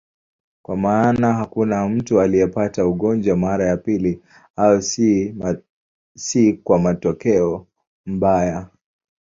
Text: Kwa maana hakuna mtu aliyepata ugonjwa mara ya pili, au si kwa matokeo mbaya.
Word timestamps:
Kwa 0.61 0.77
maana 0.77 1.33
hakuna 1.33 1.89
mtu 1.89 2.21
aliyepata 2.21 2.85
ugonjwa 2.87 3.37
mara 3.37 3.65
ya 3.65 3.77
pili, 3.77 4.21
au 4.55 4.81
si 6.17 6.53
kwa 6.53 6.79
matokeo 6.79 7.67
mbaya. 8.05 8.67